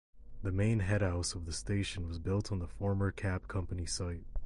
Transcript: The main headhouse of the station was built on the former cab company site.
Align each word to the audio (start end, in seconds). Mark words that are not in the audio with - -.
The 0.41 0.51
main 0.51 0.79
headhouse 0.79 1.35
of 1.35 1.45
the 1.45 1.51
station 1.53 2.07
was 2.07 2.17
built 2.17 2.51
on 2.51 2.57
the 2.57 2.65
former 2.67 3.11
cab 3.11 3.47
company 3.47 3.85
site. 3.85 4.23